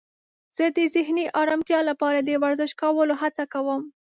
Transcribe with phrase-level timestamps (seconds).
[0.57, 3.81] زه د ذهني آرامتیا لپاره د ورزش کولو هڅه کوم.